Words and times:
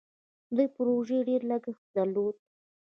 دې 0.55 0.65
پروژې 0.75 1.17
ډیر 1.27 1.41
لګښت 1.49 1.85
درلود. 1.95 2.35